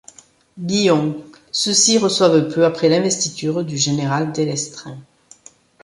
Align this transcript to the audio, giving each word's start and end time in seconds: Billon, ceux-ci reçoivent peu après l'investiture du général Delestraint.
Billon, 0.57 1.23
ceux-ci 1.51 1.99
reçoivent 1.99 2.51
peu 2.51 2.65
après 2.65 2.89
l'investiture 2.89 3.63
du 3.63 3.77
général 3.77 4.31
Delestraint. 4.33 4.97